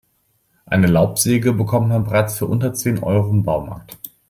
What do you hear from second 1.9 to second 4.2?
bereits für unter zehn Euro im Baumarkt.